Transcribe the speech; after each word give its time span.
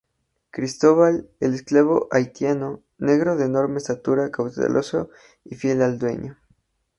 Cristóbal, 0.49 1.29
el 1.39 1.53
esclavo 1.53 2.07
haitiano, 2.11 2.81
negro 2.97 3.35
de 3.35 3.45
enorme 3.45 3.77
estatura 3.77 4.31
cauteloso 4.31 5.11
y 5.43 5.53
fiel 5.53 5.83
al 5.83 5.99
dueño. 5.99 6.39